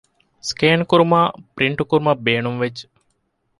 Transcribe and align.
ސްކޭން 0.49 0.83
ކުރުމާއި 0.89 1.29
ޕްރިންޓް 1.55 1.81
ކުރުމަށް 1.89 2.21
ބޭނުންވެއްޖެ 2.25 2.85